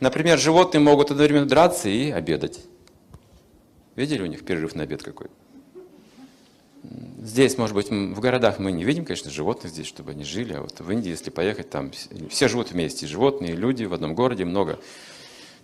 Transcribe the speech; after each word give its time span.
Например, 0.00 0.38
животные 0.38 0.80
могут 0.80 1.10
одновременно 1.10 1.46
драться 1.46 1.88
и 1.88 2.10
обедать. 2.10 2.60
Видели 3.96 4.22
у 4.22 4.26
них 4.26 4.44
перерыв 4.44 4.74
на 4.74 4.84
обед 4.84 5.02
какой? 5.02 5.28
Здесь, 7.20 7.58
может 7.58 7.74
быть, 7.74 7.90
в 7.90 8.20
городах 8.20 8.58
мы 8.58 8.70
не 8.70 8.84
видим, 8.84 9.04
конечно, 9.04 9.30
животных 9.30 9.72
здесь, 9.72 9.86
чтобы 9.86 10.12
они 10.12 10.24
жили, 10.24 10.54
а 10.54 10.62
вот 10.62 10.78
в 10.78 10.90
Индии, 10.90 11.10
если 11.10 11.30
поехать, 11.30 11.68
там 11.68 11.90
все 12.30 12.48
живут 12.48 12.70
вместе, 12.70 13.06
животные, 13.06 13.54
люди 13.54 13.84
в 13.84 13.92
одном 13.92 14.14
городе, 14.14 14.44
много 14.44 14.78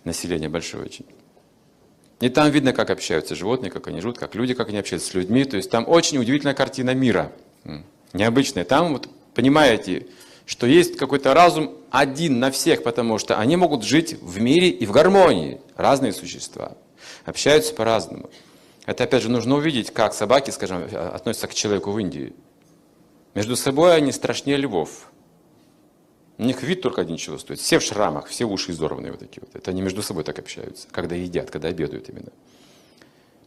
населения 0.03 0.49
большое 0.49 0.83
очень. 0.83 1.05
И 2.19 2.29
там 2.29 2.49
видно, 2.51 2.73
как 2.73 2.89
общаются 2.89 3.35
животные, 3.35 3.71
как 3.71 3.87
они 3.87 4.01
живут, 4.01 4.17
как 4.17 4.35
люди, 4.35 4.53
как 4.53 4.69
они 4.69 4.77
общаются 4.77 5.09
с 5.09 5.13
людьми. 5.13 5.43
То 5.45 5.57
есть 5.57 5.69
там 5.69 5.87
очень 5.87 6.17
удивительная 6.17 6.53
картина 6.53 6.93
мира, 6.93 7.31
необычная. 8.13 8.63
Там, 8.63 8.93
вот, 8.93 9.09
понимаете, 9.33 10.07
что 10.45 10.67
есть 10.67 10.97
какой-то 10.97 11.33
разум 11.33 11.75
один 11.89 12.39
на 12.39 12.51
всех, 12.51 12.83
потому 12.83 13.17
что 13.17 13.37
они 13.37 13.55
могут 13.55 13.83
жить 13.83 14.15
в 14.21 14.39
мире 14.39 14.69
и 14.69 14.85
в 14.85 14.91
гармонии, 14.91 15.59
разные 15.75 16.13
существа, 16.13 16.77
общаются 17.25 17.73
по-разному. 17.73 18.29
Это 18.85 19.05
опять 19.05 19.23
же 19.23 19.29
нужно 19.29 19.55
увидеть, 19.55 19.91
как 19.91 20.13
собаки, 20.13 20.51
скажем, 20.51 20.87
относятся 20.93 21.47
к 21.47 21.53
человеку 21.53 21.91
в 21.91 21.99
Индии. 21.99 22.33
Между 23.33 23.55
собой 23.55 23.95
они 23.95 24.11
страшнее 24.11 24.57
львов. 24.57 25.11
У 26.37 26.43
них 26.43 26.61
вид 26.63 26.81
только 26.81 27.01
один 27.01 27.17
чего 27.17 27.37
стоит. 27.37 27.59
Все 27.59 27.79
в 27.79 27.83
шрамах, 27.83 28.27
все 28.27 28.45
уши 28.45 28.71
изорванные 28.71 29.11
вот 29.11 29.21
такие 29.21 29.41
вот. 29.41 29.55
Это 29.55 29.71
они 29.71 29.81
между 29.81 30.03
собой 30.03 30.23
так 30.23 30.37
общаются, 30.37 30.87
когда 30.91 31.15
едят, 31.15 31.49
когда 31.49 31.69
обедают 31.69 32.09
именно. 32.09 32.31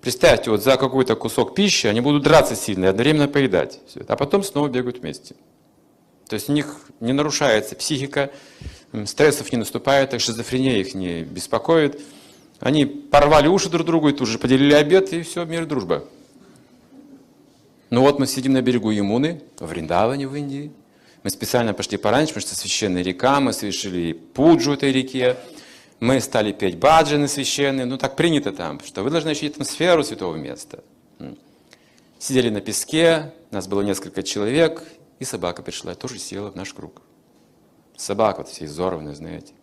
Представьте, 0.01 0.51
вот 0.51 0.63
за 0.63 0.77
какой-то 0.77 1.15
кусок 1.17 1.55
пищи 1.55 1.87
они 1.87 2.01
будут 2.01 2.23
драться 2.23 2.57
сильно 2.57 2.87
и 2.87 2.89
одновременно 2.89 3.29
поедать. 3.29 3.81
А 4.07 4.17
потом 4.17 4.43
снова 4.43 4.69
бегают 4.69 4.99
вместе. 4.99 5.35
То 6.29 6.35
есть 6.35 6.49
у 6.51 6.53
них 6.53 6.77
не 7.01 7.13
нарушается 7.13 7.75
психика, 7.75 8.31
стрессов 9.07 9.51
не 9.51 9.59
наступает, 9.59 10.11
так 10.11 10.21
шизофрения 10.21 10.79
их 10.79 10.95
не 10.95 11.23
беспокоит. 11.23 12.01
Они 12.61 12.85
порвали 12.85 13.49
уши 13.49 13.69
друг 13.71 13.87
другу 13.87 14.09
и 14.09 14.13
тут 14.13 14.29
же 14.29 14.39
поделили 14.39 14.75
обед, 14.75 15.13
и 15.13 15.23
все, 15.23 15.45
мир 15.45 15.63
и 15.63 15.67
дружба. 15.67 16.05
Ну 17.91 18.03
вот 18.03 18.19
мы 18.19 18.27
сидим 18.27 18.53
на 18.53 18.61
берегу 18.61 18.91
Ямуны, 18.91 19.43
в 19.59 19.67
Вриндаване 19.67 20.29
в 20.29 20.35
Индии. 20.35 20.71
Мы 21.23 21.31
специально 21.31 21.73
пошли 21.73 21.97
пораньше, 21.97 22.35
потому 22.35 22.47
что 22.47 22.55
священная 22.55 23.03
река, 23.03 23.41
мы 23.41 23.53
совершили 23.53 24.13
пуджу 24.13 24.73
этой 24.73 24.93
реке. 24.93 25.37
Мы 26.01 26.21
стали 26.21 26.53
петь 26.53 26.77
баджаны 26.77 27.27
священные, 27.27 27.87
ну 27.87 27.97
так 27.97 28.17
принято 28.17 28.53
там, 28.53 28.81
что 28.85 29.03
вы 29.03 29.11
должны 29.11 29.31
ощутить 29.31 29.53
атмосферу 29.55 30.05
святого 30.05 30.37
места. 30.37 30.85
Сидели 32.19 32.51
на 32.51 32.61
песке, 32.61 33.33
нас 33.51 33.67
было 33.67 33.81
несколько 33.81 34.23
человек, 34.23 34.85
и 35.19 35.25
собака 35.25 35.63
пришла, 35.63 35.95
тоже 35.95 36.19
села 36.19 36.51
в 36.51 36.57
наш 36.57 36.73
круг. 36.73 37.03
Собака 37.97 38.39
вот 38.39 38.49
все 38.49 38.67
изорванная, 38.67 39.15
знаете 39.15 39.55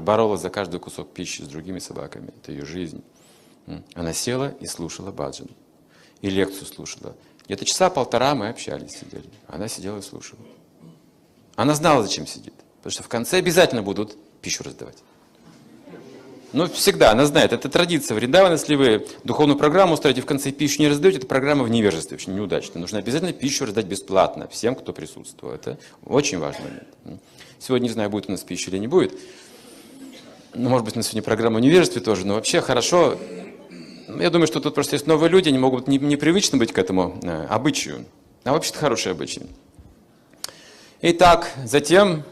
боролась 0.00 0.40
за 0.40 0.50
каждый 0.50 0.80
кусок 0.80 1.12
пищи 1.12 1.42
с 1.42 1.48
другими 1.48 1.78
собаками. 1.78 2.32
Это 2.36 2.52
ее 2.52 2.64
жизнь. 2.64 3.02
Она 3.94 4.12
села 4.12 4.54
и 4.60 4.66
слушала 4.66 5.10
баджан. 5.10 5.48
И 6.20 6.30
лекцию 6.30 6.66
слушала. 6.66 7.16
Где-то 7.44 7.64
часа 7.64 7.90
полтора 7.90 8.34
мы 8.34 8.48
общались, 8.48 8.98
сидели. 8.98 9.28
Она 9.46 9.68
сидела 9.68 9.98
и 9.98 10.02
слушала. 10.02 10.40
Она 11.56 11.74
знала, 11.74 12.02
зачем 12.02 12.26
сидит. 12.26 12.54
Потому 12.78 12.92
что 12.92 13.02
в 13.02 13.08
конце 13.08 13.38
обязательно 13.38 13.82
будут 13.82 14.16
пищу 14.40 14.64
раздавать. 14.64 14.98
Ну, 16.54 16.68
всегда, 16.68 17.10
она 17.10 17.26
знает, 17.26 17.52
это 17.52 17.68
традиция 17.68 18.14
в 18.14 18.18
Риндаван, 18.18 18.52
если 18.52 18.76
вы 18.76 19.06
духовную 19.24 19.58
программу 19.58 19.94
устроите, 19.94 20.20
в 20.20 20.26
конце 20.26 20.52
пищу 20.52 20.80
не 20.82 20.88
раздаете, 20.88 21.18
это 21.18 21.26
программа 21.26 21.64
в 21.64 21.68
невежестве, 21.68 22.16
очень 22.16 22.34
неудачная. 22.34 22.80
Нужно 22.80 23.00
обязательно 23.00 23.32
пищу 23.32 23.66
раздать 23.66 23.86
бесплатно 23.86 24.46
всем, 24.48 24.76
кто 24.76 24.92
присутствует. 24.92 25.66
Это 25.66 25.78
очень 26.04 26.38
важный 26.38 26.64
момент. 26.64 27.22
Сегодня 27.58 27.86
не 27.86 27.92
знаю, 27.92 28.08
будет 28.08 28.28
у 28.28 28.32
нас 28.32 28.42
пища 28.42 28.70
или 28.70 28.78
не 28.78 28.86
будет 28.86 29.18
ну, 30.54 30.68
может 30.68 30.84
быть, 30.84 30.96
на 30.96 31.02
сегодня 31.02 31.22
программа 31.22 31.60
невежестве 31.60 32.00
тоже, 32.00 32.26
но 32.26 32.34
вообще 32.34 32.60
хорошо. 32.60 33.18
Я 34.08 34.30
думаю, 34.30 34.46
что 34.46 34.60
тут 34.60 34.74
просто 34.74 34.94
есть 34.94 35.06
новые 35.06 35.30
люди, 35.30 35.48
они 35.48 35.58
могут 35.58 35.88
не, 35.88 35.98
непривычно 35.98 36.58
быть 36.58 36.72
к 36.72 36.78
этому 36.78 37.18
э, 37.22 37.46
обычаю. 37.46 38.04
А 38.44 38.52
вообще-то 38.52 38.78
хороший 38.78 39.12
обычай. 39.12 39.42
Итак, 41.02 41.50
затем 41.64 42.22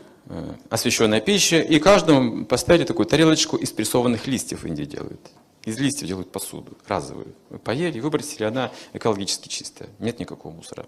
освященная 0.71 1.21
пища, 1.21 1.61
и 1.61 1.79
каждому 1.79 2.45
поставили 2.45 2.85
такую 2.85 3.07
тарелочку 3.07 3.57
из 3.57 3.71
прессованных 3.73 4.27
листьев 4.27 4.63
в 4.63 4.67
Индии 4.67 4.85
делают. 4.85 5.21
Из 5.65 5.79
листьев 5.79 6.09
делают 6.09 6.33
посуду, 6.33 6.77
разовую. 6.87 7.35
Поели, 7.65 8.01
выбросили, 8.01 8.45
она 8.45 8.73
экологически 8.93 9.49
чистая, 9.49 9.89
нет 9.99 10.19
никакого 10.19 10.53
мусора. 10.53 10.87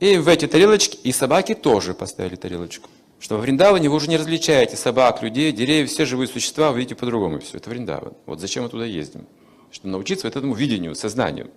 И 0.00 0.16
в 0.16 0.28
эти 0.28 0.46
тарелочки, 0.46 0.98
и 1.02 1.12
собаки 1.12 1.54
тоже 1.54 1.94
поставили 1.94 2.36
тарелочку 2.36 2.88
что 3.24 3.36
во 3.36 3.40
Вриндаване 3.40 3.88
вы 3.88 3.96
уже 3.96 4.08
не 4.08 4.18
различаете 4.18 4.76
собак, 4.76 5.22
людей, 5.22 5.50
деревьев, 5.50 5.88
все 5.88 6.04
живые 6.04 6.28
существа, 6.28 6.72
вы 6.72 6.80
видите 6.80 6.94
по-другому 6.94 7.38
все. 7.38 7.56
Это 7.56 7.70
Вриндаван. 7.70 8.12
Вот 8.26 8.38
зачем 8.38 8.64
мы 8.64 8.68
туда 8.68 8.84
ездим? 8.84 9.26
Чтобы 9.70 9.92
научиться 9.92 10.26
вот 10.26 10.36
этому 10.36 10.52
видению, 10.52 10.94
сознанию. 10.94 11.50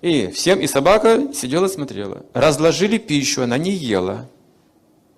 И 0.00 0.28
всем, 0.28 0.58
и 0.60 0.66
собака 0.66 1.34
сидела, 1.34 1.68
смотрела. 1.68 2.24
Разложили 2.32 2.96
пищу, 2.96 3.42
она 3.42 3.58
не 3.58 3.72
ела. 3.72 4.26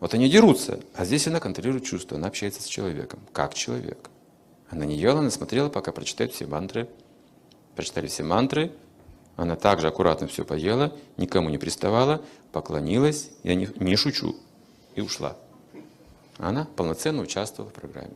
Вот 0.01 0.15
они 0.15 0.29
дерутся, 0.29 0.81
а 0.95 1.05
здесь 1.05 1.27
она 1.27 1.41
контролирует 1.41 1.85
чувства, 1.85 2.19
она 2.19 2.29
общается 2.29 2.63
с 2.63 2.67
человеком, 2.67 3.21
как 3.33 3.55
человек. 3.55 4.11
Она 4.69 4.85
не 4.85 4.97
ела, 4.97 5.21
она 5.21 5.31
смотрела, 5.31 5.69
пока 5.69 5.93
прочитают 5.93 6.33
все 6.33 6.47
мантры. 6.47 6.89
Прочитали 7.77 8.07
все 8.07 8.23
мантры, 8.23 8.73
она 9.37 9.57
также 9.57 9.89
аккуратно 9.89 10.27
все 10.29 10.45
поела, 10.45 10.93
никому 11.17 11.49
не 11.49 11.59
приставала, 11.59 12.23
поклонилась, 12.53 13.31
я 13.43 13.55
не, 13.55 13.69
не 13.77 13.97
шучу, 13.97 14.37
и 14.95 15.01
ушла. 15.01 15.37
Она 16.39 16.67
полноценно 16.77 17.23
участвовала 17.23 17.71
в 17.71 17.75
программе. 17.75 18.15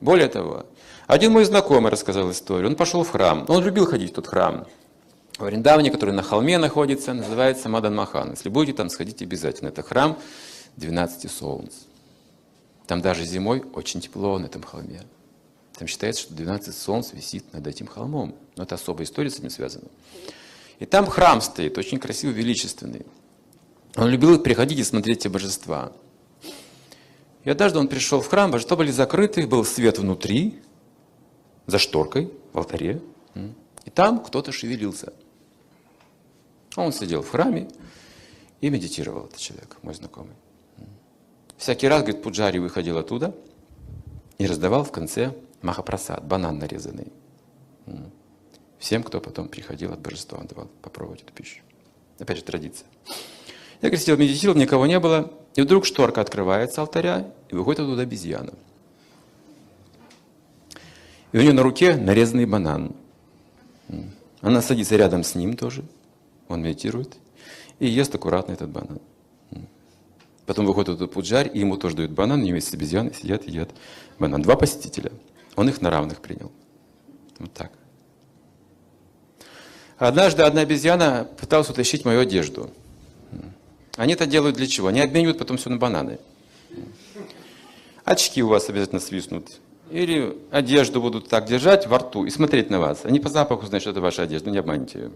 Более 0.00 0.28
того, 0.28 0.66
один 1.06 1.32
мой 1.32 1.44
знакомый 1.44 1.90
рассказал 1.90 2.30
историю. 2.30 2.68
Он 2.68 2.76
пошел 2.76 3.02
в 3.02 3.10
храм. 3.10 3.44
Он 3.48 3.64
любил 3.64 3.86
ходить 3.86 4.12
в 4.12 4.14
тот 4.14 4.26
храм. 4.26 4.66
Вриндаване, 5.38 5.90
который 5.90 6.14
на 6.14 6.22
холме 6.22 6.56
находится, 6.58 7.12
называется 7.12 7.68
Мадан 7.68 7.94
Махан. 7.94 8.30
Если 8.30 8.48
будете 8.48 8.76
там, 8.76 8.88
сходите 8.88 9.24
обязательно. 9.24 9.68
Это 9.68 9.82
храм 9.82 10.18
12 10.76 11.30
солнц. 11.30 11.72
Там 12.86 13.02
даже 13.02 13.24
зимой 13.24 13.62
очень 13.74 14.00
тепло 14.00 14.38
на 14.38 14.46
этом 14.46 14.62
холме. 14.62 15.02
Там 15.78 15.88
считается, 15.88 16.22
что 16.22 16.34
12 16.34 16.74
солнц 16.74 17.12
висит 17.12 17.52
над 17.52 17.66
этим 17.66 17.86
холмом. 17.86 18.34
Но 18.56 18.62
это 18.62 18.76
особая 18.76 19.04
история 19.04 19.30
с 19.30 19.38
этим 19.38 19.50
связана. 19.50 19.88
И 20.78 20.86
там 20.86 21.06
храм 21.06 21.40
стоит, 21.40 21.76
очень 21.76 21.98
красивый, 21.98 22.34
величественный. 22.34 23.04
Он 23.96 24.08
любил 24.08 24.38
приходить 24.38 24.78
и 24.78 24.84
смотреть 24.84 25.20
те 25.20 25.28
божества. 25.28 25.92
И 27.44 27.50
однажды 27.50 27.78
он 27.78 27.88
пришел 27.88 28.20
в 28.20 28.28
храм, 28.28 28.50
божества 28.50 28.76
были 28.76 28.90
закрыты, 28.90 29.46
был 29.46 29.64
свет 29.64 29.98
внутри, 29.98 30.60
за 31.66 31.78
шторкой, 31.78 32.30
в 32.52 32.58
алтаре. 32.58 33.00
И 33.84 33.90
там 33.90 34.22
кто-то 34.22 34.52
шевелился. 34.52 35.12
Он 36.76 36.92
сидел 36.92 37.22
в 37.22 37.30
храме 37.30 37.68
и 38.60 38.70
медитировал, 38.70 39.26
этот 39.26 39.38
человек, 39.38 39.76
мой 39.82 39.94
знакомый. 39.94 40.34
Всякий 41.56 41.88
раз, 41.88 42.02
говорит, 42.02 42.22
Пуджари 42.22 42.58
выходил 42.58 42.98
оттуда 42.98 43.34
и 44.38 44.46
раздавал 44.46 44.84
в 44.84 44.92
конце 44.92 45.34
махапрасад, 45.62 46.24
банан 46.24 46.58
нарезанный. 46.58 47.12
Всем, 48.78 49.02
кто 49.02 49.20
потом 49.20 49.48
приходил 49.48 49.92
от 49.92 50.00
божества, 50.00 50.38
он 50.38 50.46
давал 50.46 50.68
попробовать 50.82 51.22
эту 51.22 51.32
пищу. 51.32 51.62
Опять 52.18 52.38
же, 52.38 52.44
традиция. 52.44 52.86
Я 53.80 53.88
говорит, 53.88 54.00
сидел, 54.00 54.16
медитировал, 54.16 54.58
никого 54.58 54.86
не 54.86 55.00
было. 55.00 55.32
И 55.54 55.62
вдруг 55.62 55.86
шторка 55.86 56.20
открывается 56.20 56.82
алтаря, 56.82 57.32
и 57.48 57.54
выходит 57.54 57.80
оттуда 57.80 58.02
обезьяна. 58.02 58.52
И 61.32 61.38
у 61.38 61.40
нее 61.40 61.52
на 61.52 61.62
руке 61.62 61.96
нарезанный 61.96 62.46
банан. 62.46 62.94
Она 64.42 64.60
садится 64.60 64.96
рядом 64.96 65.24
с 65.24 65.34
ним 65.34 65.56
тоже. 65.56 65.84
Он 66.48 66.62
медитирует. 66.62 67.16
И 67.78 67.86
ест 67.86 68.14
аккуратно 68.14 68.52
этот 68.52 68.70
банан. 68.70 69.00
Потом 70.46 70.64
выходит 70.64 70.90
этот 70.90 71.12
пуджарь, 71.12 71.50
и 71.52 71.58
ему 71.58 71.76
тоже 71.76 71.96
дают 71.96 72.12
банан, 72.12 72.40
они 72.40 72.52
вместе 72.52 72.70
с 72.70 72.74
обезьяной 72.74 73.12
сидят 73.12 73.44
и 73.46 73.50
едят 73.50 73.70
банан. 74.18 74.42
Два 74.42 74.56
посетителя. 74.56 75.10
Он 75.56 75.68
их 75.68 75.80
на 75.80 75.90
равных 75.90 76.20
принял. 76.20 76.52
Вот 77.38 77.52
так. 77.52 77.72
Однажды 79.98 80.42
одна 80.42 80.60
обезьяна 80.60 81.26
пыталась 81.38 81.68
утащить 81.68 82.04
мою 82.04 82.20
одежду. 82.20 82.70
Они 83.96 84.12
это 84.12 84.26
делают 84.26 84.56
для 84.56 84.66
чего? 84.66 84.88
Они 84.88 85.00
обменивают 85.00 85.38
потом 85.38 85.56
все 85.56 85.70
на 85.70 85.78
бананы. 85.78 86.18
Очки 88.04 88.42
у 88.42 88.48
вас 88.48 88.68
обязательно 88.68 89.00
свистнут. 89.00 89.58
Или 89.90 90.36
одежду 90.50 91.00
будут 91.00 91.28
так 91.28 91.46
держать 91.46 91.86
во 91.86 91.98
рту 91.98 92.24
и 92.24 92.30
смотреть 92.30 92.70
на 92.70 92.78
вас. 92.78 93.04
Они 93.04 93.20
по 93.20 93.28
запаху 93.28 93.66
знают, 93.66 93.82
что 93.82 93.90
это 93.90 94.00
ваша 94.00 94.22
одежда, 94.22 94.50
не 94.50 94.58
обманьте 94.58 94.98
ее. 94.98 95.10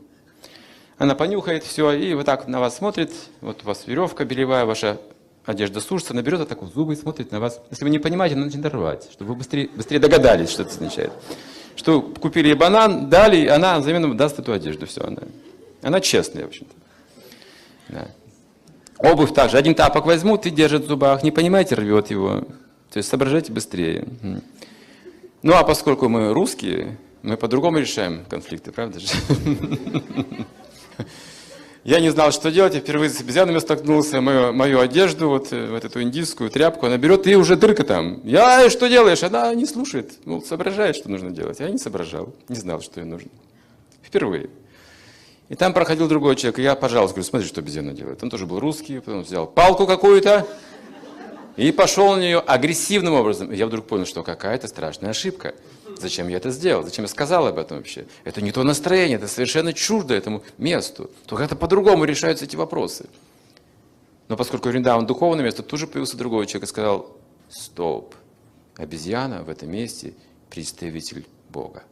Она 1.00 1.14
понюхает 1.14 1.64
все 1.64 1.93
и 1.93 2.12
вот 2.12 2.26
так 2.26 2.47
на 2.47 2.61
вас 2.61 2.76
смотрит. 2.76 3.11
Вот 3.41 3.62
у 3.62 3.67
вас 3.67 3.87
веревка 3.87 4.26
белевая, 4.26 4.67
ваша 4.67 5.00
одежда 5.47 5.81
сушится, 5.81 6.12
она 6.12 6.20
берет 6.20 6.41
вот 6.41 6.49
так 6.50 6.61
вот 6.61 6.75
зубы 6.75 6.93
и 6.93 6.97
смотрит 6.97 7.32
на 7.32 7.41
вас. 7.41 7.58
Если 7.70 7.85
вы 7.85 7.91
не 7.91 7.99
понимаете, 7.99 8.35
она 8.37 8.44
начинает 8.44 8.75
рвать, 8.75 9.08
чтобы 9.11 9.31
вы 9.31 9.38
быстрее, 9.38 9.70
быстрее 9.75 9.99
догадались, 9.99 10.50
что 10.50 10.61
это 10.61 10.73
означает. 10.73 11.11
Что 11.75 12.02
купили 12.02 12.52
банан, 12.52 13.08
дали, 13.08 13.47
она 13.47 13.79
взамен 13.79 14.14
даст 14.14 14.41
эту 14.41 14.52
одежду. 14.52 14.87
Все, 14.87 15.00
она, 15.00 15.23
она 15.81 16.02
честная, 16.02 16.44
в 16.44 16.49
общем-то. 16.49 16.75
Да. 17.88 18.08
Обувь 18.99 19.32
также. 19.32 19.56
Один 19.56 19.75
тапок 19.75 20.05
возьмут 20.05 20.44
и 20.44 20.50
держат 20.50 20.85
в 20.85 20.88
зубах. 20.88 21.23
Не 21.23 21.31
понимаете, 21.31 21.76
рвет 21.76 22.11
его. 22.11 22.43
То 22.91 22.99
есть 22.99 23.08
соображайте 23.08 23.53
быстрее. 23.53 24.06
Ну 25.43 25.55
а 25.55 25.64
поскольку 25.64 26.11
мы 26.11 26.35
русские, 26.35 26.99
мы 27.23 27.38
по-другому 27.38 27.79
решаем 27.79 28.26
конфликты, 28.29 28.70
правда 28.70 29.00
же? 29.00 29.08
Я 31.82 32.00
не 32.00 32.11
знал, 32.11 32.31
что 32.31 32.50
делать, 32.50 32.75
я 32.75 32.81
впервые 32.81 33.08
с 33.08 33.20
обезьянами 33.20 33.58
столкнулся, 33.58 34.20
мою, 34.20 34.52
мою 34.52 34.81
одежду, 34.81 35.31
вот, 35.31 35.50
э, 35.50 35.70
вот 35.70 35.82
эту 35.82 36.02
индийскую 36.02 36.50
тряпку, 36.50 36.85
она 36.85 36.99
берет, 36.99 37.26
и 37.26 37.37
уже 37.37 37.56
дырка 37.56 37.85
там. 37.85 38.20
Я, 38.23 38.69
что 38.69 38.87
делаешь? 38.87 39.23
Она 39.23 39.55
не 39.55 39.64
слушает, 39.64 40.12
ну, 40.26 40.43
соображает, 40.43 40.94
что 40.97 41.11
нужно 41.11 41.31
делать. 41.31 41.58
Я 41.58 41.70
не 41.70 41.79
соображал, 41.79 42.35
не 42.49 42.56
знал, 42.56 42.82
что 42.82 43.00
ей 43.00 43.06
нужно. 43.06 43.31
Впервые. 44.02 44.50
И 45.49 45.55
там 45.55 45.73
проходил 45.73 46.06
другой 46.06 46.37
человек, 46.37 46.58
и 46.58 46.62
я, 46.62 46.75
пожалуйста, 46.75 47.14
говорю, 47.14 47.29
смотри, 47.29 47.49
что 47.49 47.61
обезьяна 47.61 47.93
делает. 47.93 48.23
Он 48.23 48.29
тоже 48.29 48.46
был 48.46 48.61
русский, 48.61 49.00
потом 49.00 49.23
взял 49.23 49.46
палку 49.46 49.87
какую-то 49.87 50.46
и 51.56 51.73
пошел 51.73 52.14
на 52.14 52.20
нее 52.20 52.38
агрессивным 52.38 53.14
образом. 53.14 53.50
И 53.53 53.56
я 53.56 53.67
вдруг 53.67 53.87
понял, 53.87 54.06
что 54.06 54.23
какая-то 54.23 54.69
страшная 54.69 55.11
ошибка. 55.11 55.55
Зачем 56.00 56.29
я 56.29 56.38
это 56.38 56.50
сделал? 56.50 56.82
Зачем 56.82 57.05
я 57.05 57.08
сказал 57.08 57.47
об 57.47 57.58
этом 57.58 57.76
вообще? 57.76 58.06
Это 58.25 58.41
не 58.41 58.52
то 58.52 58.62
настроение, 58.62 59.19
это 59.19 59.29
совершенно 59.29 59.73
чуждо 59.73 60.14
этому 60.14 60.43
месту. 60.56 61.11
То 61.26 61.37
как-то 61.37 61.56
по-другому 61.56 62.05
решаются 62.05 62.47
эти 62.47 62.56
вопросы. 62.56 63.06
Но 64.29 64.37
поскольку 64.37 64.69
Вриндаван 64.69 65.06
духовное 65.06 65.44
место, 65.44 65.62
тут 65.62 65.79
же 65.79 65.87
появился 65.87 66.17
другой 66.17 66.47
человек 66.47 66.64
и 66.64 66.67
сказал, 66.69 67.17
стоп, 67.50 68.14
обезьяна 68.76 69.43
в 69.43 69.50
этом 69.50 69.70
месте 69.70 70.14
представитель 70.49 71.26
Бога. 71.50 71.82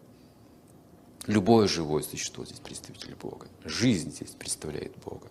Любое 1.27 1.69
живое 1.69 2.03
существо 2.03 2.47
здесь 2.47 2.61
представитель 2.61 3.15
Бога. 3.15 3.47
Жизнь 3.65 4.11
здесь 4.11 4.31
представляет 4.31 4.97
Бога. 5.05 5.27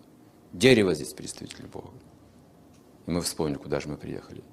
Дерево 0.52 0.94
здесь 0.94 1.12
представитель 1.12 1.66
Бога. 1.66 1.90
И 3.06 3.10
мы 3.10 3.22
вспомнили, 3.22 3.58
куда 3.58 3.80
же 3.80 3.88
мы 3.88 3.96
приехали. 3.96 4.44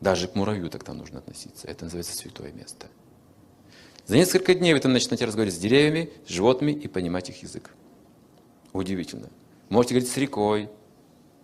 Даже 0.00 0.28
к 0.28 0.36
муравью 0.36 0.70
тогда 0.70 0.92
нужно 0.92 1.18
относиться. 1.18 1.66
Это 1.66 1.84
называется 1.84 2.14
святое 2.14 2.52
место. 2.52 2.86
За 4.06 4.16
несколько 4.16 4.54
дней 4.54 4.72
вы 4.72 4.80
там 4.80 4.92
начнете 4.92 5.24
разговаривать 5.24 5.56
с 5.56 5.60
деревьями, 5.60 6.10
с 6.26 6.30
животными 6.30 6.72
и 6.72 6.86
понимать 6.86 7.28
их 7.28 7.42
язык. 7.42 7.70
Удивительно. 8.72 9.28
Можете 9.68 9.94
говорить 9.94 10.10
с 10.10 10.16
рекой, 10.16 10.68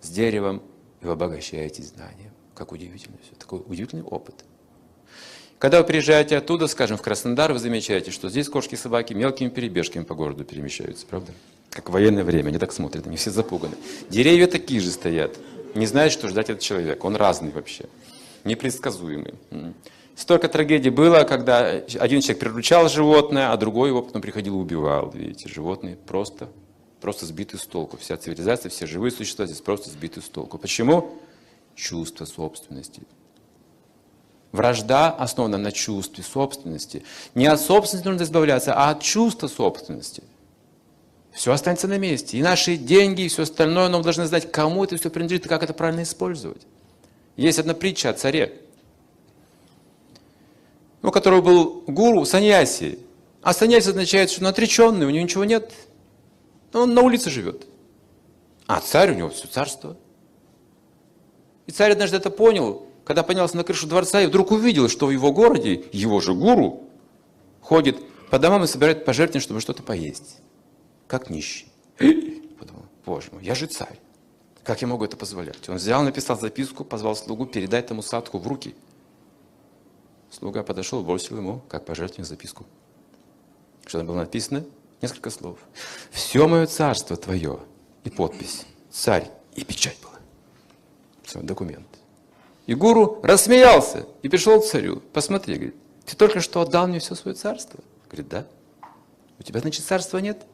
с 0.00 0.09
деревом, 0.09 0.62
и 1.00 1.06
вы 1.06 1.12
обогащаетесь 1.12 1.88
знанием. 1.88 2.31
Как 2.55 2.70
удивительно 2.70 3.17
все. 3.23 3.35
Такой 3.35 3.62
удивительный 3.67 4.05
опыт. 4.05 4.44
Когда 5.59 5.81
вы 5.81 5.87
приезжаете 5.87 6.37
оттуда, 6.37 6.69
скажем, 6.69 6.99
в 6.99 7.03
Краснодар, 7.03 7.53
вы 7.53 7.59
замечаете, 7.59 8.12
что 8.12 8.29
здесь 8.29 8.49
кошки 8.49 8.75
и 8.75 8.76
собаки 8.76 9.12
мелкими 9.12 9.49
перебежками 9.49 10.05
по 10.05 10.14
городу 10.14 10.44
перемещаются, 10.44 11.05
правда? 11.06 11.32
Как 11.70 11.88
в 11.88 11.93
военное 11.93 12.25
время, 12.25 12.49
они 12.49 12.59
так 12.59 12.73
смотрят, 12.73 13.06
они 13.06 13.17
все 13.17 13.31
запуганы. 13.31 13.75
Деревья 14.09 14.47
такие 14.47 14.81
же 14.81 14.91
стоят, 14.91 15.37
не 15.75 15.87
знают, 15.87 16.12
что 16.12 16.29
ждать 16.29 16.50
от 16.50 16.61
человека, 16.61 17.06
он 17.06 17.17
разный 17.17 17.50
вообще, 17.50 17.87
непредсказуемый. 18.44 19.35
Столько 20.14 20.49
трагедий 20.49 20.91
было, 20.91 21.25
когда 21.25 21.69
один 21.69 22.20
человек 22.20 22.41
приручал 22.41 22.88
животное, 22.88 23.50
а 23.53 23.56
другой 23.56 23.88
его 23.88 24.03
потом 24.03 24.20
приходил 24.20 24.59
и 24.59 24.62
убивал. 24.62 25.11
Видите, 25.11 25.49
животные 25.49 25.97
просто, 25.97 26.49
просто 27.00 27.25
сбиты 27.25 27.56
с 27.56 27.64
толку. 27.64 27.97
Вся 27.97 28.17
цивилизация, 28.17 28.69
все 28.69 28.87
живые 28.87 29.11
существа 29.11 29.47
здесь 29.47 29.61
просто 29.61 29.91
сбиты 29.91 30.20
с 30.20 30.29
толку. 30.29 30.59
Почему? 30.59 31.19
Чувство 31.75 32.26
собственности. 32.26 33.03
Вражда 34.53 35.11
основана 35.11 35.56
на 35.56 35.73
чувстве 35.73 36.23
собственности. 36.23 37.05
Не 37.35 37.47
от 37.47 37.59
собственности 37.59 38.06
нужно 38.06 38.25
избавляться, 38.25 38.75
а 38.75 38.91
от 38.91 39.00
чувства 39.00 39.49
собственности. 39.49 40.23
Все 41.32 41.53
останется 41.53 41.88
на 41.88 41.97
месте. 41.97 42.37
И 42.37 42.43
наши 42.43 42.76
деньги, 42.76 43.23
и 43.23 43.29
все 43.29 43.44
остальное, 43.44 43.88
но 43.88 43.97
мы 43.97 44.05
должны 44.05 44.26
знать, 44.26 44.53
кому 44.53 44.85
это 44.85 44.99
все 44.99 45.09
принадлежит 45.09 45.47
и 45.47 45.49
как 45.49 45.62
это 45.62 45.73
правильно 45.73 46.03
использовать. 46.03 46.61
Есть 47.37 47.59
одна 47.59 47.73
притча 47.73 48.11
о 48.11 48.12
царе 48.12 48.62
у 51.02 51.10
которого 51.10 51.40
был 51.40 51.84
гуру, 51.87 52.25
саньяси. 52.25 52.99
А 53.43 53.52
саньяси 53.52 53.88
означает, 53.88 54.31
что 54.31 54.40
он 54.43 54.46
отреченный, 54.49 55.06
у 55.06 55.10
него 55.10 55.25
ничего 55.25 55.44
нет. 55.44 55.72
Он 56.72 56.94
на 56.94 57.02
улице 57.02 57.28
живет. 57.28 57.66
А 58.66 58.81
царь 58.81 59.12
у 59.12 59.14
него 59.14 59.28
все 59.31 59.49
царство. 59.49 59.96
И 61.66 61.72
царь 61.72 61.93
однажды 61.93 62.16
это 62.16 62.31
понял, 62.31 62.87
когда 63.04 63.22
поднялся 63.22 63.56
на 63.56 63.64
крышу 63.64 63.87
дворца 63.87 64.22
и 64.22 64.26
вдруг 64.26 64.52
увидел, 64.52 64.88
что 64.88 65.06
в 65.06 65.10
его 65.10 65.32
городе 65.32 65.84
его 65.93 66.20
же 66.20 66.34
гуру 66.34 66.84
ходит 67.60 67.99
по 68.31 68.38
домам 68.38 68.64
и 68.64 68.66
собирает 68.66 69.04
пожертвования, 69.04 69.43
чтобы 69.43 69.60
что-то 69.60 69.82
поесть. 69.82 70.38
Как 71.08 71.28
нищий. 71.28 71.66
Подумал, 71.99 72.84
боже 73.04 73.28
мой, 73.32 73.44
я 73.44 73.54
же 73.54 73.66
царь. 73.66 73.99
Как 74.62 74.81
я 74.81 74.87
могу 74.87 75.04
это 75.04 75.16
позволять? 75.16 75.69
Он 75.69 75.76
взял, 75.76 76.02
написал 76.02 76.38
записку, 76.38 76.84
позвал 76.84 77.16
слугу, 77.16 77.46
передай 77.46 77.81
этому 77.81 78.02
садку 78.02 78.38
в 78.38 78.46
руки– 78.46 78.76
Слуга 80.32 80.62
подошел, 80.62 81.05
бросил 81.05 81.37
ему, 81.37 81.61
как 81.69 81.84
пожертвование, 81.84 82.25
записку. 82.25 82.64
Что 83.84 83.99
там 83.99 84.06
было 84.06 84.17
написано? 84.17 84.64
Несколько 85.02 85.29
слов. 85.29 85.58
«Все 86.11 86.49
мое 86.49 86.67
царство 86.67 87.17
твое» 87.17 87.61
и 88.05 88.11
подпись 88.11 88.64
«Царь» 88.90 89.31
и 89.55 89.62
печать 89.62 89.99
была. 90.00 90.14
Все, 91.23 91.40
документ. 91.43 91.87
И 92.67 92.75
гуру 92.75 93.20
рассмеялся 93.23 94.06
и 94.23 94.29
пришел 94.31 94.61
к 94.61 94.64
царю. 94.64 95.02
Посмотри, 95.12 95.55
говорит, 95.55 95.76
ты 96.06 96.17
только 96.17 96.40
что 96.40 96.62
отдал 96.62 96.87
мне 96.87 96.99
все 96.99 97.14
свое 97.14 97.37
царство? 97.37 97.81
Говорит, 98.06 98.28
да. 98.28 98.46
У 99.38 99.43
тебя, 99.43 99.61
значит, 99.61 99.85
царства 99.85 100.17
нет? 100.19 100.46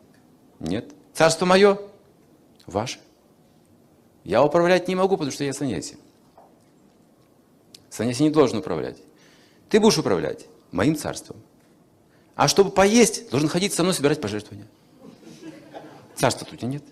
Нет. 0.59 0.93
Царство 1.15 1.47
мое? 1.47 1.79
Ваше. 2.67 2.99
Я 4.25 4.43
управлять 4.43 4.89
не 4.89 4.97
могу, 4.97 5.17
потому 5.17 5.31
что 5.31 5.45
я 5.45 5.53
саньяси. 5.53 5.99
Саньяси 7.91 8.23
не 8.23 8.31
должен 8.31 8.59
управлять. 8.59 8.97
Ты 9.69 9.81
будешь 9.81 9.99
управлять 9.99 10.47
моим 10.71 10.97
царством. 10.97 11.37
А 12.35 12.49
чтобы 12.49 12.71
поесть, 12.71 13.31
должен 13.31 13.49
ходить 13.49 13.73
со 13.73 13.83
мной 13.83 13.95
собирать 13.95 14.21
пожертвования. 14.21 14.67
Царства 16.15 16.47
тут 16.49 16.63
нет. 16.63 16.83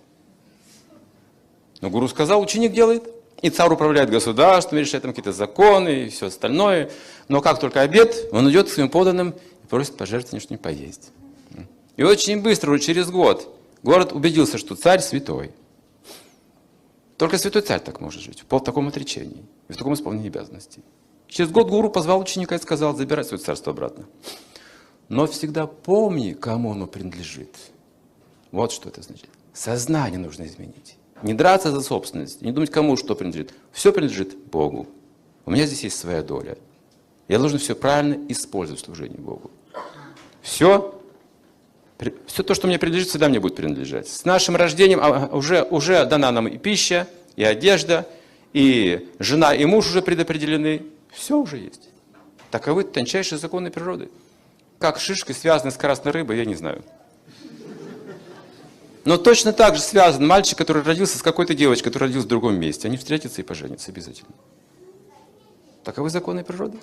Но 1.81 1.91
гуру 1.91 2.09
сказал, 2.09 2.41
ученик 2.41 2.73
делает. 2.73 3.05
И 3.43 3.51
царь 3.51 3.71
управляет 3.71 4.11
государством, 4.11 4.79
решает 4.79 5.03
там 5.03 5.13
какие-то 5.13 5.33
законы 5.33 6.07
и 6.07 6.09
все 6.09 6.27
остальное. 6.27 6.91
Но 7.29 7.41
как 7.41 7.61
только 7.61 7.83
обед, 7.83 8.29
он 8.33 8.51
идет 8.51 8.69
к 8.69 8.73
своим 8.73 8.89
поданным 8.89 9.35
и 9.63 9.67
просит 9.69 9.97
пожертвования, 9.97 10.41
что 10.41 10.55
не 10.55 10.59
поесть. 10.59 11.11
И 11.97 12.03
очень 12.03 12.41
быстро, 12.41 12.79
через 12.79 13.11
год, 13.11 13.55
город 13.83 14.13
убедился, 14.13 14.59
что 14.59 14.75
царь 14.75 15.01
святой. 15.01 15.53
Только 17.17 17.39
святой 17.39 17.63
царь 17.63 17.81
так 17.81 18.01
может 18.01 18.23
жить, 18.23 18.45
в 18.49 18.61
таком 18.61 18.89
отречении, 18.89 19.45
в 19.69 19.77
таком 19.77 19.95
исполнении 19.95 20.29
обязанностей. 20.29 20.83
Через 21.29 21.51
год 21.51 21.69
гуру 21.69 21.91
позвал 21.91 22.21
ученика 22.21 22.55
и 22.55 22.59
сказал, 22.59 22.97
забирай 22.97 23.25
свое 23.25 23.43
царство 23.43 23.73
обратно. 23.73 24.07
Но 25.09 25.27
всегда 25.27 25.67
помни, 25.67 26.33
кому 26.33 26.73
оно 26.73 26.87
принадлежит. 26.87 27.55
Вот 28.53 28.73
что 28.73 28.89
это 28.89 29.03
значит. 29.03 29.29
Сознание 29.53 30.19
нужно 30.19 30.47
изменить. 30.47 30.97
Не 31.23 31.35
драться 31.35 31.71
за 31.71 31.81
собственность, 31.81 32.43
не 32.43 32.53
думать, 32.53 32.71
кому 32.71 32.97
что 32.97 33.15
принадлежит. 33.15 33.55
Все 33.73 33.93
принадлежит 33.93 34.37
Богу. 34.37 34.87
У 35.45 35.51
меня 35.51 35.67
здесь 35.67 35.85
есть 35.85 35.99
своя 35.99 36.23
доля. 36.23 36.59
Я 37.29 37.39
должен 37.39 37.59
все 37.59 37.75
правильно 37.75 38.19
использовать 38.29 38.83
в 38.83 38.85
служении 38.85 39.17
Богу. 39.17 39.51
Все, 40.43 41.01
все 42.27 42.43
то, 42.43 42.55
что 42.55 42.67
мне 42.67 42.79
принадлежит, 42.79 43.09
всегда 43.09 43.29
мне 43.29 43.41
будет 43.41 43.57
принадлежать. 43.57 44.09
С 44.09 44.25
нашим 44.25 44.57
рождением 44.57 45.01
а, 45.03 45.31
уже, 45.33 45.63
уже 45.63 46.05
дана 46.05 46.31
нам 46.31 46.47
и 46.47 46.59
пища, 46.59 47.09
и 47.35 47.43
одежда, 47.43 48.07
и 48.53 49.09
жена, 49.19 49.55
и 49.55 49.65
муж 49.65 49.89
уже 49.89 50.03
предопределены, 50.03 50.83
все 51.17 51.39
уже 51.39 51.57
есть. 51.57 51.89
Таковы 52.51 52.85
тончайшие 52.85 53.39
законы 53.39 53.71
природы. 53.71 54.11
Как 54.79 55.01
шишки 55.01 55.33
связаны 55.33 55.71
с 55.71 55.77
красной 55.77 56.13
рыбой, 56.13 56.37
я 56.37 56.45
не 56.45 56.55
знаю. 56.55 56.85
Но 59.05 59.17
точно 59.17 59.53
так 59.53 59.77
же 59.77 59.81
связан 59.81 60.27
мальчик, 60.27 60.59
который 60.59 60.83
родился 60.83 61.17
с 61.17 61.23
какой-то 61.23 61.55
девочкой, 61.55 61.85
которая 61.91 62.09
родилась 62.09 62.27
в 62.27 62.29
другом 62.29 62.61
месте. 62.61 62.89
Они 62.89 62.97
встретятся 62.97 63.41
и 63.41 63.45
поженятся 63.45 63.91
обязательно. 63.91 64.31
Таковы 65.85 66.11
законы 66.11 66.45
природы. 66.45 66.79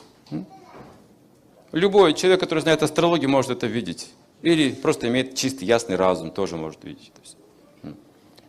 Любой 1.72 2.14
человек, 2.14 2.40
который 2.40 2.60
знает 2.60 2.82
астрологию, 2.82 3.30
может 3.30 3.52
это 3.52 3.68
видеть. 3.68 4.10
Или 4.42 4.72
просто 4.72 5.08
имеет 5.10 5.36
чистый, 5.36 5.66
ясный 5.66 5.96
разум, 5.96 6.32
тоже 6.32 6.58
может 6.58 6.84
видеть 6.84 7.12
это 7.14 7.26
все. 7.26 7.96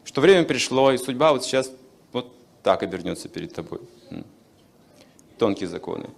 Что 0.04 0.20
время 0.20 0.44
пришло, 0.44 0.92
и 0.92 0.98
судьба 0.98 1.32
вот 1.32 1.44
сейчас 1.44 1.70
вот 2.12 2.32
так 2.62 2.82
обернется 2.82 3.28
перед 3.28 3.52
тобой 3.52 3.80
тонкие 5.38 5.68
законы. 5.68 6.10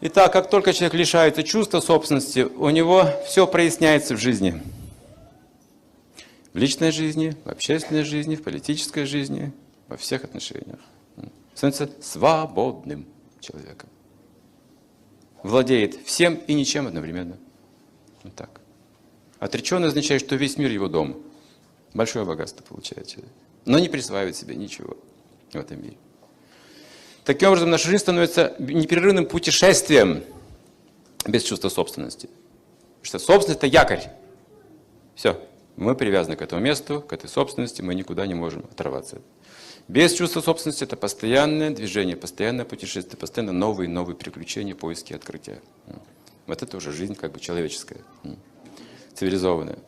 Итак, 0.00 0.32
как 0.32 0.50
только 0.50 0.72
человек 0.72 0.94
лишается 0.94 1.44
чувства 1.44 1.80
собственности, 1.80 2.40
у 2.40 2.70
него 2.70 3.04
все 3.26 3.46
проясняется 3.46 4.16
в 4.16 4.18
жизни. 4.18 4.60
В 6.52 6.58
личной 6.58 6.90
жизни, 6.90 7.36
в 7.44 7.48
общественной 7.48 8.02
жизни, 8.02 8.34
в 8.34 8.42
политической 8.42 9.04
жизни, 9.04 9.52
во 9.88 9.96
всех 9.96 10.24
отношениях. 10.24 10.80
Становится 11.54 11.88
свободным 12.02 13.06
человеком. 13.40 13.88
Владеет 15.42 15.94
всем 16.04 16.34
и 16.34 16.54
ничем 16.54 16.86
одновременно. 16.86 17.36
Вот 18.24 18.34
так. 18.34 18.60
Отреченный 19.38 19.88
означает, 19.88 20.20
что 20.20 20.36
весь 20.36 20.56
мир 20.56 20.70
его 20.70 20.88
дом. 20.88 21.22
Большое 21.94 22.24
богатство 22.24 22.62
получает 22.64 23.06
человек. 23.08 23.32
но 23.64 23.78
не 23.78 23.88
присваивать 23.88 24.36
себе 24.36 24.56
ничего 24.56 24.96
в 25.52 25.56
этом 25.56 25.82
мире. 25.82 25.96
Таким 27.24 27.48
образом, 27.48 27.70
наша 27.70 27.88
жизнь 27.88 28.02
становится 28.02 28.54
непрерывным 28.58 29.26
путешествием 29.26 30.24
без 31.26 31.44
чувства 31.44 31.68
собственности. 31.68 32.28
Потому 33.00 33.04
что 33.04 33.18
собственность– 33.18 33.58
это 33.62 33.66
якорь. 33.66 34.02
Все. 35.14 35.40
Мы 35.76 35.94
привязаны 35.94 36.36
к 36.36 36.42
этому 36.42 36.60
месту, 36.60 37.00
к 37.00 37.12
этой 37.12 37.28
собственности, 37.28 37.80
мы 37.80 37.94
никуда 37.94 38.26
не 38.26 38.34
можем 38.34 38.64
оторваться. 38.70 39.20
Без 39.88 40.12
чувства 40.12 40.40
собственности 40.40 40.84
это 40.84 40.96
постоянное 40.96 41.70
движение, 41.70 42.16
постоянное 42.16 42.64
путешествие, 42.64 43.16
постоянно 43.16 43.52
новые 43.52 43.88
и 43.88 43.92
новые 43.92 44.16
приключения, 44.16 44.74
поиски, 44.74 45.12
открытия. 45.12 45.60
Вот 46.46 46.62
это 46.62 46.76
уже 46.76 46.92
жизнь 46.92 47.14
как 47.14 47.32
бы 47.32 47.40
человеческая, 47.40 48.00
цивилизованная. 49.14 49.78